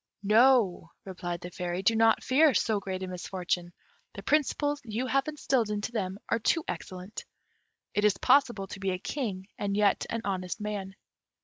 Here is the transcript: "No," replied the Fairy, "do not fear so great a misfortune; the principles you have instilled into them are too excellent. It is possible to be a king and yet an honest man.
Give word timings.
"No," 0.23 0.89
replied 1.05 1.41
the 1.41 1.51
Fairy, 1.51 1.83
"do 1.83 1.95
not 1.95 2.23
fear 2.23 2.55
so 2.55 2.79
great 2.79 3.03
a 3.03 3.07
misfortune; 3.07 3.71
the 4.15 4.23
principles 4.23 4.81
you 4.83 5.05
have 5.05 5.27
instilled 5.27 5.69
into 5.69 5.91
them 5.91 6.17
are 6.27 6.39
too 6.39 6.63
excellent. 6.67 7.23
It 7.93 8.03
is 8.03 8.17
possible 8.17 8.65
to 8.65 8.79
be 8.79 8.89
a 8.89 8.97
king 8.97 9.47
and 9.59 9.77
yet 9.77 10.07
an 10.09 10.21
honest 10.25 10.59
man. 10.59 10.95